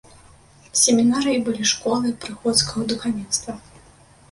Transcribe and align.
Семінарыі 0.83 1.43
былі 1.51 1.67
школай 1.73 2.17
прыходскага 2.25 2.89
духавенства. 2.95 3.51